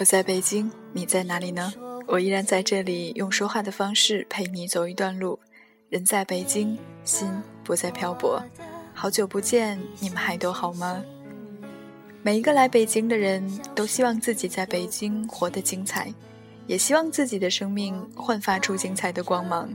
[0.00, 0.04] 我。
[0.04, 1.72] 在北京，你在哪里呢？
[2.06, 5.38] 我依然在这里，用说话的方式陪你走一段路。
[5.90, 7.28] 人在北京，心
[7.62, 8.42] 不再漂泊。
[8.94, 11.04] 好久不见，你们还都好吗？
[12.22, 16.12] 每一个来北京的人都希望自己在北京活得精彩，
[16.66, 19.68] 也希望自己的生命焕发出精彩的光芒。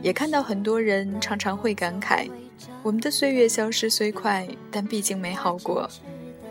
[0.00, 2.30] 也看到很多人常常会感慨：
[2.84, 5.90] 我们的岁月消失虽快，但毕竟美好过。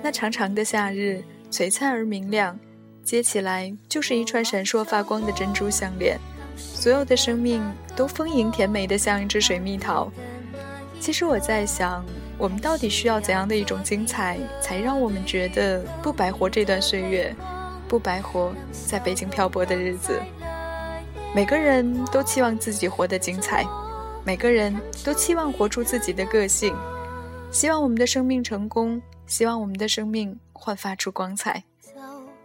[0.04, 2.60] 那长长的夏日，璀璨而明亮。
[3.08, 6.20] 接起来就是一串闪烁发光的珍珠项链，
[6.58, 7.64] 所有的生命
[7.96, 10.12] 都丰盈甜美的像一只水蜜桃。
[11.00, 12.06] 其实我在想，
[12.38, 17.34] 我们到底需要怎样的一种精彩，才让我们觉得不白活这段岁月，
[17.88, 20.22] 不白活在北京漂泊的日子？
[21.34, 23.66] 每个人都期望自己活得精彩，
[24.26, 26.76] 每个人都期望活出自己的个性，
[27.54, 31.64] 希望我们的生命成功，希望我们的生命焕发出光彩。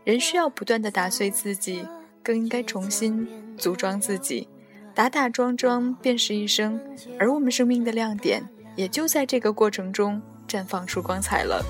[0.05, 1.87] 人需要不断的打碎自己，
[2.23, 4.49] 更应该重新组装自己。
[4.95, 6.81] 打打桩桩便是一生，
[7.19, 11.65] 而我们生命的亮点也就在这个过程中绽放出光彩了。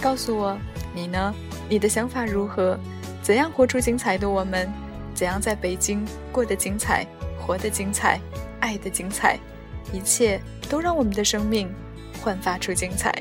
[0.00, 0.56] 告诉我，
[0.94, 1.34] 你呢？
[1.68, 2.78] 你的想法如何？
[3.20, 4.72] 怎样活出精彩的我们？
[5.12, 7.04] 怎样在北京过得精彩、
[7.40, 8.20] 活得精彩、
[8.60, 9.38] 爱的精彩？
[9.92, 11.68] 一切都让我们的生命
[12.22, 13.12] 焕发出精彩。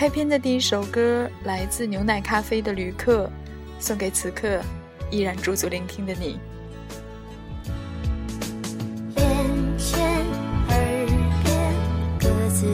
[0.00, 3.30] 开篇的第一首歌来自牛奶咖啡的旅客，
[3.78, 4.58] 送给此刻
[5.10, 6.40] 依然驻足聆听的你。
[9.16, 9.26] 眼
[9.76, 10.24] 前
[10.70, 11.06] 耳
[11.44, 11.74] 边，
[12.18, 12.66] 各自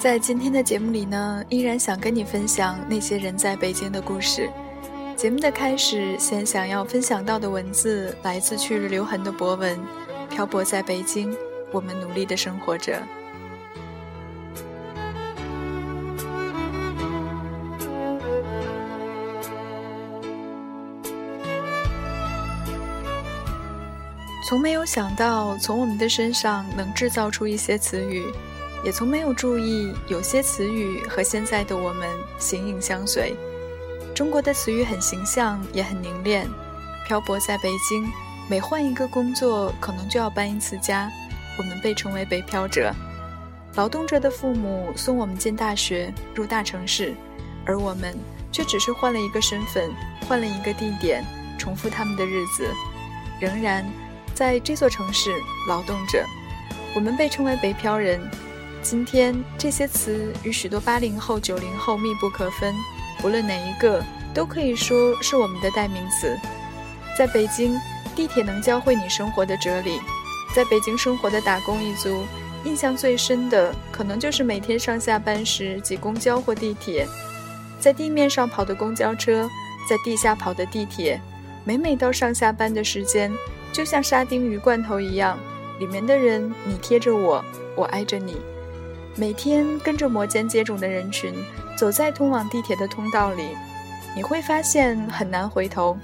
[0.00, 4.48] 在今天的节目里呢，依然想跟你分享那些人在北京的故事。
[5.16, 9.76] 节目的开始，先想要分享到的文字来自去日留痕的博文，
[10.30, 11.36] 漂泊在北京，
[11.72, 13.02] 我们努力的生活着。
[24.48, 28.24] 从没有想到从我们的身上能制造出一些词语，
[28.84, 32.08] 也从没有注意有些词语和现在的我们
[32.38, 33.34] 形影相随。
[34.14, 36.48] 中国的词语很形象，也很凝练。
[37.06, 38.10] 漂泊在北京，
[38.48, 41.10] 每换一个工作，可能就要搬一次家。
[41.56, 42.92] 我们被称为北漂者。
[43.74, 47.14] 劳动者的父母送我们进大学，入大城市，
[47.64, 48.16] 而我们
[48.50, 49.90] 却只是换了一个身份，
[50.26, 51.24] 换了一个地点，
[51.58, 52.68] 重复他们的日子，
[53.40, 53.84] 仍然
[54.34, 55.30] 在这座城市
[55.68, 56.24] 劳动着。
[56.94, 58.20] 我们被称为北漂人。
[58.90, 62.74] 今天这些词与许多八零后、九零后密不可分，
[63.20, 64.02] 不论哪一个，
[64.32, 66.34] 都可以说是我们的代名词。
[67.14, 67.78] 在北京，
[68.16, 70.00] 地铁能教会你生活的哲理。
[70.56, 72.24] 在北京生活的打工一族，
[72.64, 77.06] 印象最深的可能就是每天上下班时挤公交或地铁，
[77.78, 79.46] 在地面上跑的公交车，
[79.86, 81.20] 在地下跑的地铁，
[81.62, 83.30] 每每到上下班的时间，
[83.70, 85.38] 就像沙丁鱼罐头一样，
[85.78, 87.44] 里面的人你贴着我，
[87.76, 88.38] 我挨着你。
[89.18, 91.34] 每天跟着摩肩接踵的人群
[91.76, 93.48] 走在通往地铁的通道里，
[94.14, 95.98] 你会发现很难回头。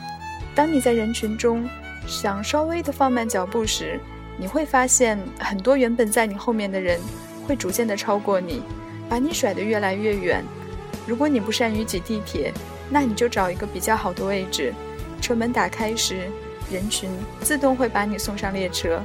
[0.52, 1.64] 当你在人群中
[2.08, 4.00] 想稍微的放慢脚步时，
[4.37, 6.99] 你会发现很多原本在你后面的人
[7.46, 8.64] 会逐渐的超过你，
[9.08, 10.43] 把你甩得越来越远。
[11.06, 12.52] 如果你不善于挤地铁，
[12.90, 14.75] 那你就找一个比较好的位置。
[15.20, 16.28] 车门打开时，
[16.69, 17.08] 人群
[17.43, 19.00] 自动会把你送上列车。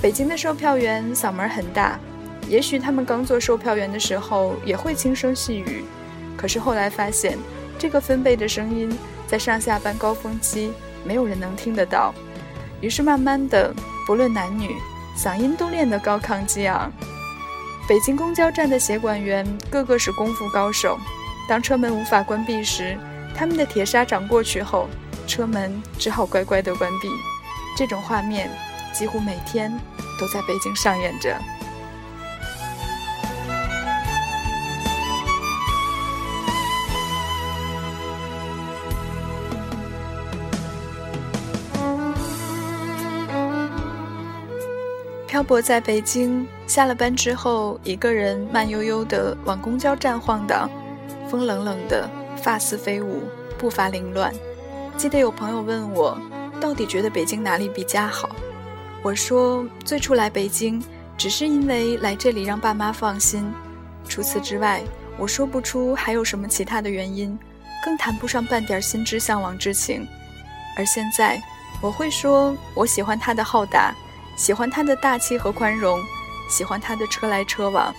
[0.00, 2.00] 北京的售票员嗓门很大。
[2.48, 5.84] 也许他们刚做售票员的时候也会轻声细语，
[6.36, 7.36] 可是后来发现，
[7.78, 8.96] 这个分贝的声音
[9.26, 10.72] 在上下班高峰期
[11.04, 12.14] 没有人能听得到。
[12.80, 13.74] 于是慢慢的，
[14.06, 14.74] 不论男女，
[15.16, 16.90] 嗓音都练得高亢激昂。
[17.86, 20.98] 北京公交站的协管员个个是功夫高手，
[21.48, 22.96] 当车门无法关闭时，
[23.34, 24.88] 他们的铁砂掌过去后，
[25.26, 27.08] 车门只好乖乖的关闭。
[27.76, 28.50] 这种画面
[28.92, 29.70] 几乎每天
[30.18, 31.36] 都在北京上演着。
[45.38, 50.68] 漂泊在北京，下了班之后，一个人慢悠悠地往公交站晃荡，
[51.30, 52.10] 风冷冷的，
[52.42, 53.22] 发丝飞舞，
[53.56, 54.34] 步伐凌乱。
[54.96, 56.18] 记得有朋友问我，
[56.60, 58.28] 到底觉得北京哪里比家好？
[59.00, 60.82] 我说，最初来北京，
[61.16, 63.48] 只是因为来这里让爸妈放心，
[64.08, 64.82] 除此之外，
[65.16, 67.38] 我说不出还有什么其他的原因，
[67.84, 70.04] 更谈不上半点心之向往之情。
[70.76, 71.40] 而现在，
[71.80, 73.94] 我会说，我喜欢他的浩大。
[74.38, 76.00] 喜欢他的大气和宽容，
[76.48, 77.92] 喜欢他的车来车往，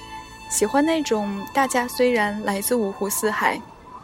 [0.50, 3.62] 喜欢那种大家虽然来自五湖四海，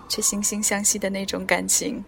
[0.09, 2.03] 却惺惺相惜的那种感情。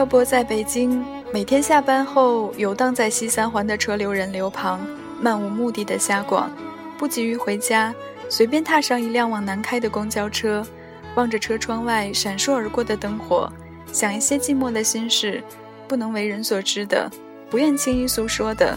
[0.00, 4.80] 漂泊在北京，每天下班后游荡在西三环的车流人流旁，
[5.20, 6.50] 漫无目的的瞎逛，
[6.96, 7.94] 不急于回家，
[8.30, 10.66] 随便踏上一辆往南开的公交车，
[11.16, 13.52] 望着车窗外闪烁而过的灯火，
[13.92, 15.44] 想一些寂寞的心事，
[15.86, 17.10] 不能为人所知的，
[17.50, 18.74] 不愿轻易诉说的，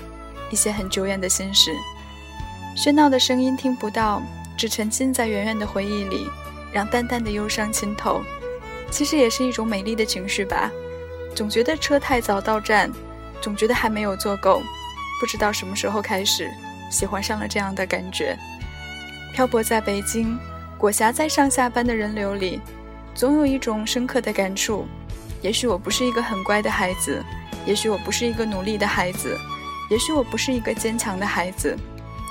[0.52, 1.72] 一些很久远的心事。
[2.76, 4.22] 喧闹的声音听不到，
[4.58, 6.28] 只沉浸在远远的回忆里，
[6.74, 8.22] 让淡淡的忧伤浸透。
[8.92, 10.70] 其实也是一种美丽的情绪吧。
[11.36, 12.92] 总觉得车太早到站，
[13.42, 14.62] 总觉得还没有坐够，
[15.20, 16.50] 不知道什么时候开始
[16.92, 18.38] 喜欢上了这样的感觉。
[19.34, 20.38] 漂泊在北京，
[20.78, 22.62] 裹挟在上下班的人流里，
[23.16, 24.86] 总有一种深刻的感触。
[25.42, 27.22] 也许我不是一个很乖的孩子，
[27.66, 29.36] 也许我不是一个努力的孩子，
[29.90, 31.76] 也许我不是一个坚强的孩子，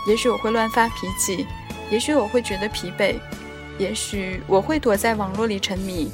[0.06, 1.46] 也许我会乱发脾气，
[1.90, 3.16] 也许我会觉得疲惫，
[3.78, 6.10] 也许我会躲在网络里沉迷，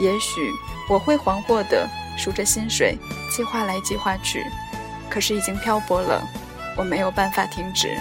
[0.00, 0.50] 也许
[0.88, 1.88] 我会惶惑的。
[2.16, 2.96] 数着薪水，
[3.30, 4.44] 计划来计划去，
[5.10, 6.22] 可是已经漂泊了，
[6.76, 7.96] 我没有办法停止。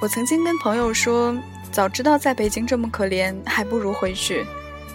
[0.00, 1.32] 我曾经跟朋友说，
[1.70, 4.44] 早知道在北京这么可怜，还不如回去。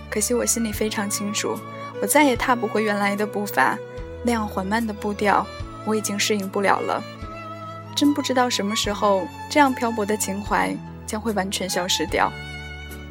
[0.10, 1.58] 可惜我心里非常清楚，
[2.02, 3.78] 我再也踏不回原来的步伐，
[4.24, 5.48] 那样缓慢的步调，
[5.86, 7.02] 我已经适应不了了。
[7.98, 10.78] 真不知道什么时候，这样漂泊的情怀
[11.08, 12.32] 将会完全消失掉。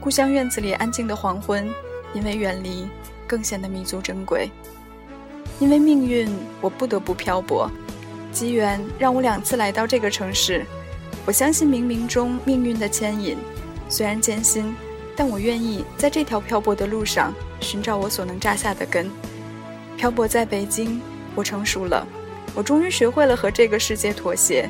[0.00, 1.69] 故乡院子里安静的黄昏，
[2.14, 2.87] 因为远离，
[3.26, 4.49] 更显得弥足珍贵。
[5.59, 7.69] 因为命运，我不得不漂泊。
[8.31, 10.64] 机缘让我两次来到这个城市。
[11.25, 13.37] 我相信冥冥中命运的牵引，
[13.88, 14.73] 虽然艰辛，
[15.16, 19.11] 但我愿意在这条漂泊的路上寻找我所能扎下的根。
[19.97, 21.00] 漂泊在北京，
[21.35, 22.07] 我成熟了。
[22.57, 24.69] 我终于学会了和这个世界妥协。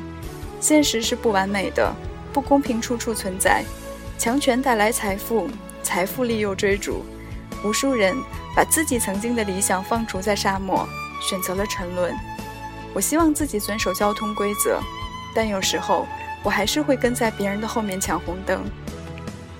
[0.59, 1.91] 现实是不完美的，
[2.33, 3.63] 不公平处处存在。
[4.17, 5.47] 强权带来财富，
[5.81, 7.05] 财富利诱追逐，
[7.63, 8.15] 无数人
[8.55, 10.87] 把自己曾经的理想放逐在沙漠，
[11.21, 12.13] 选择了沉沦。
[12.93, 14.79] 我希望自己遵守交通规则，
[15.35, 16.07] 但有时候
[16.43, 18.63] 我还是会跟在别人的后面抢红灯。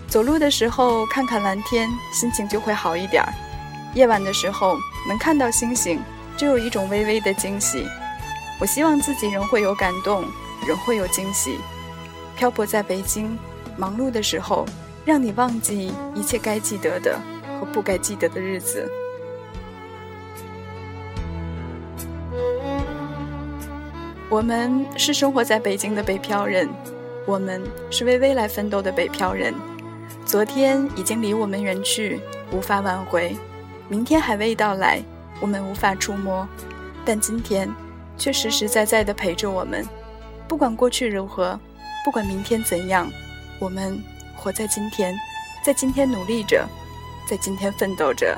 [0.08, 3.32] 走路的时候看看蓝天，心情就会好一点儿。
[3.94, 4.76] 夜晚的时候
[5.08, 6.02] 能看到星星，
[6.36, 7.86] 就有一种微微的惊喜。
[8.60, 10.26] 我希望自己仍会有感动，
[10.68, 11.58] 仍会有惊喜。
[12.36, 13.38] 漂泊在北京，
[13.78, 14.66] 忙碌的时候，
[15.06, 17.20] 让你忘记一切该记得的
[17.60, 18.90] 和不该记得的日子。
[24.30, 26.68] 我们是生活在北京的北漂人，
[27.26, 29.54] 我们是为未来奋斗的北漂人。
[30.26, 32.20] 昨天已经离我们远去，
[32.52, 33.38] 无法挽回；
[33.88, 35.02] 明天还未到来，
[35.40, 36.46] 我们无法触摸。
[37.06, 37.74] 但今天
[38.18, 39.86] 却实实在在的陪着我们。
[40.48, 41.60] 不管过去如何，
[42.04, 43.12] 不管明天怎样，
[43.60, 44.02] 我们
[44.36, 45.16] 活在今天，
[45.64, 46.68] 在今天努力着，
[47.30, 48.38] 在今天奋斗着。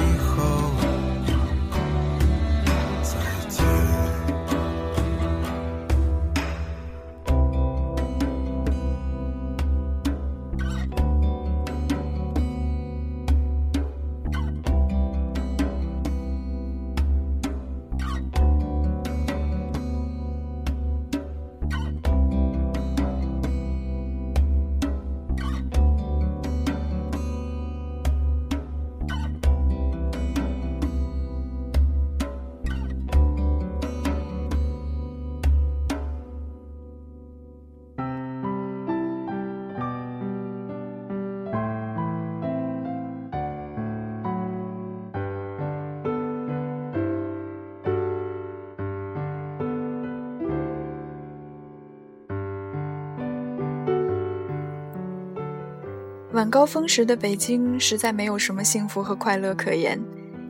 [56.41, 60.01] 晚高峰时的北京实在没有什么幸福和快乐可言。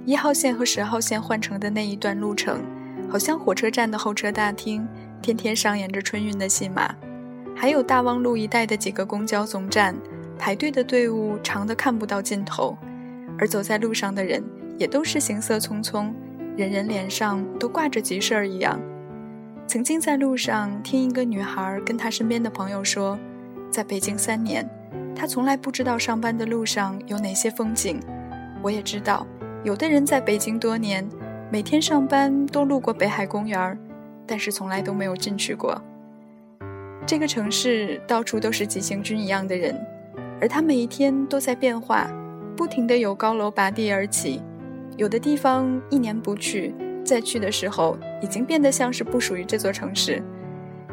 [0.05, 2.61] 一号线和十号线换乘的那一段路程，
[3.09, 4.87] 好像火车站的候车大厅，
[5.21, 6.95] 天天上演着春运的戏码。
[7.53, 9.93] 还有大望路一带的几个公交总站，
[10.39, 12.77] 排队的队伍长得看不到尽头，
[13.37, 14.41] 而走在路上的人
[14.77, 16.09] 也都是行色匆匆，
[16.55, 18.79] 人人脸上都挂着急事儿一样。
[19.67, 23.19] 曾经在路上听一个女孩跟她身边的朋友说，
[23.69, 24.65] 在北京三年，
[25.21, 27.99] 他从来不知道上班的路上有哪些风景。
[28.63, 29.23] 我也知道。
[29.63, 31.07] 有的人在北京多年，
[31.51, 33.77] 每天上班都路过北海公园
[34.25, 35.79] 但是从来都没有进去过。
[37.05, 39.79] 这个城市到处都是急行军一样的人，
[40.41, 42.09] 而他每一天都在变化，
[42.57, 44.41] 不停的有高楼拔地而起。
[44.97, 46.73] 有的地方一年不去，
[47.05, 50.23] 再去的时候已经变得像是不属于这座城市。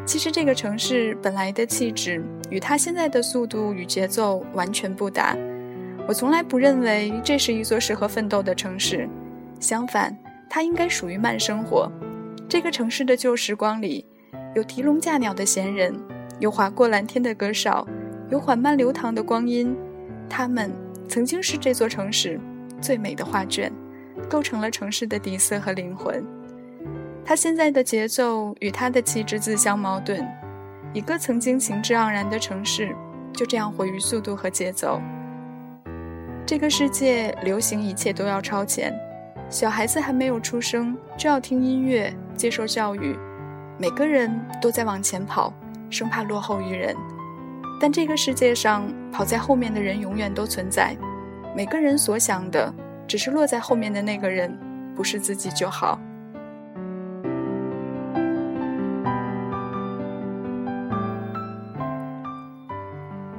[0.09, 5.37] 其实这个城市本来的气质与它现在的速度与节奏完全不搭。
[6.07, 9.07] 我从来不认为这是一座适合奋斗的城市，
[9.61, 10.17] 相反，
[10.49, 11.93] 它应该属于慢生活。
[12.49, 14.03] 这个城市的旧时光里，
[14.55, 15.95] 有提笼架鸟的闲人，
[16.39, 17.87] 有划过蓝天的歌哨，
[18.31, 19.77] 有缓慢流淌的光阴。
[20.27, 20.73] 它们
[21.07, 22.41] 曾经是这座城市
[22.81, 23.71] 最美的画卷，
[24.27, 26.25] 构成了城市的底色和灵魂。
[27.29, 30.27] 他现在的节奏与他的气质自相矛盾。
[30.95, 32.97] 一个曾经情致盎然的城市，
[33.35, 34.99] 就这样毁于速度和节奏。
[36.47, 38.99] 这个世界流行一切都要超前，
[39.51, 43.15] 小孩子还没有出生就要听音乐、接受教育，
[43.77, 45.53] 每个人都在往前跑，
[45.91, 46.97] 生怕落后于人。
[47.79, 50.97] 但这个世界上跑在后面的人永远都存在，
[51.55, 52.73] 每个人所想的
[53.07, 54.59] 只是落在后面的那个人
[54.97, 56.01] 不是自己就好。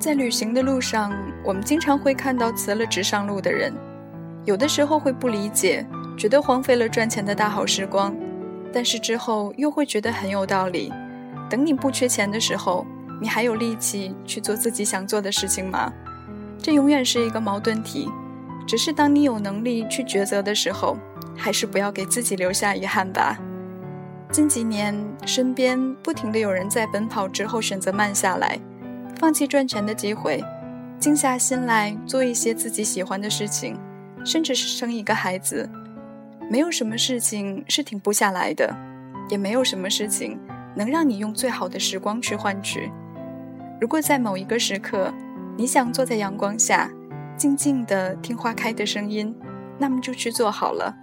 [0.10, 3.72] 在旅行的路上，我们经常会看到辞了职上路的人，
[4.44, 5.86] 有的时候会不理解，
[6.18, 8.18] 觉得荒废了赚钱的大好时光，
[8.74, 10.92] 但是之后又会觉得很有道理。
[11.48, 12.88] 等你不缺钱的时候，
[13.22, 15.94] 你还有力气去做自己想做的事情吗？
[16.58, 18.10] 这永远是一个矛盾体。
[18.66, 20.98] 只是当你有能力去抉择的时候，
[21.38, 23.38] 还是不要给自己留下遗憾吧。
[24.32, 28.60] 近几年，身边不停的有人在奔跑之后选择慢下来。
[29.20, 30.42] 放弃赚钱的机会，
[30.98, 33.78] 静下心来做一些自己喜欢的事情，
[34.24, 35.70] 甚至是生一个孩子。
[36.50, 38.74] 没有什么事情是停不下来的，
[39.30, 40.40] 也没有什么事情
[40.74, 42.90] 能让你用最好的时光去换取。
[43.82, 45.14] 如果在某一个时刻，
[45.58, 46.90] 你想坐在阳光下，
[47.36, 49.36] 静静地听花开的声音，
[49.78, 50.96] 那么就去做好了。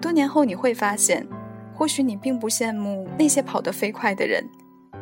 [0.00, 1.26] 多年后你会发现，
[1.74, 4.48] 或许你并不羡慕那些跑得飞快的人，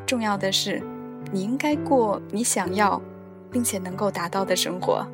[0.05, 0.83] 重要的是。
[1.33, 3.01] 你应该过你想要，
[3.51, 5.07] 并且能够达到的生活。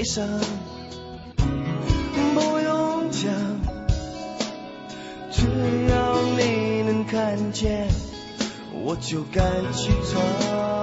[0.00, 0.26] 悲伤
[2.34, 3.30] 不用讲，
[5.30, 5.44] 只
[5.90, 7.86] 要你能看见，
[8.72, 10.79] 我就敢去闯。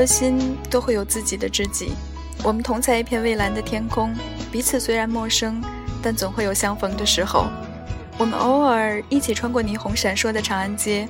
[0.00, 1.92] 颗心都会有自己的知己，
[2.42, 4.14] 我们同在一片蔚蓝的天空，
[4.50, 5.62] 彼此虽然陌生，
[6.02, 7.48] 但总会有相逢的时候。
[8.16, 11.06] 我们偶尔一起穿过霓虹闪烁的长安街，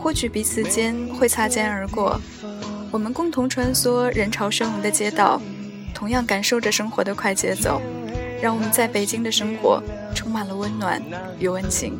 [0.00, 2.18] 或许彼此间会擦肩而过，
[2.90, 5.38] 我们共同穿梭人潮汹涌的街道，
[5.92, 7.78] 同样感受着生活的快节奏，
[8.40, 9.82] 让我们在北京的生活
[10.14, 11.02] 充满了温暖
[11.38, 11.98] 与温情。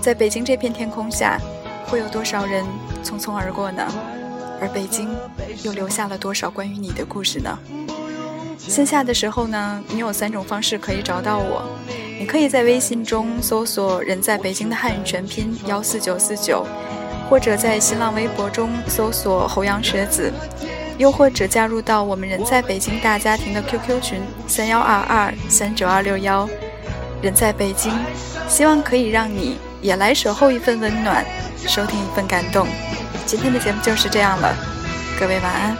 [0.00, 1.40] 在北京这片天空下，
[1.86, 2.64] 会有多少人
[3.02, 3.84] 匆匆而过呢？
[4.60, 5.08] 而北京
[5.62, 7.58] 又留下了多少关于你的故事呢？
[8.58, 11.62] 线下的时候呢，你有三种方式可以找到我。
[12.18, 16.66] 你可以在微信中搜索“人在北京”的汉语全拼幺四九四九，
[17.30, 20.30] 或者在新浪微博中搜索“侯阳学子”，
[20.98, 26.46] 又或者加入到我们“人在北京”大家庭的 QQ 群三幺二二三九二六幺。
[27.22, 27.92] 人在北京，
[28.48, 31.24] 希望可以让你也来守候一份温暖，
[31.66, 32.66] 收听一份感动。
[33.30, 34.52] 今天的节目就是这样了，
[35.20, 35.76] 各位晚安。